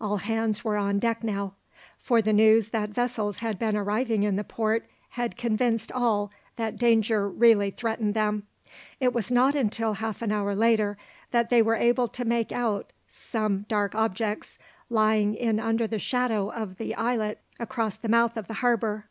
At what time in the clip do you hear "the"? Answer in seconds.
2.22-2.32, 4.36-4.42, 15.86-15.98, 16.78-16.94, 17.98-18.08, 18.48-18.54